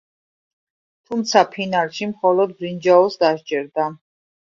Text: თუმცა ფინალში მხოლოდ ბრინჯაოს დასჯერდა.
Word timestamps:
თუმცა 1.09 1.43
ფინალში 1.55 2.07
მხოლოდ 2.13 2.55
ბრინჯაოს 2.63 3.19
დასჯერდა. 3.25 3.87